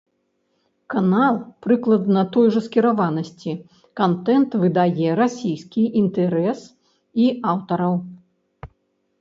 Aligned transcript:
Канал 0.93 1.35
прыкладна 1.65 2.23
той 2.37 2.47
жа 2.55 2.61
скіраванасці, 2.67 3.51
кантэнт 4.01 4.51
выдае 4.63 5.09
расійскі 5.21 5.83
інтарэс 6.03 6.61
і 7.27 7.29
аўтараў. 7.53 7.93